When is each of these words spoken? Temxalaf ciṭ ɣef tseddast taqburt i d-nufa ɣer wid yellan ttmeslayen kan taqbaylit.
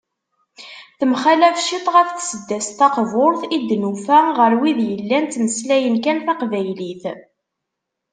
Temxalaf 0.99 1.57
ciṭ 1.67 1.85
ɣef 1.95 2.09
tseddast 2.11 2.71
taqburt 2.77 3.41
i 3.55 3.57
d-nufa 3.69 4.19
ɣer 4.37 4.51
wid 4.59 4.79
yellan 4.91 5.25
ttmeslayen 5.27 5.95
kan 6.03 6.17
taqbaylit. 6.25 7.03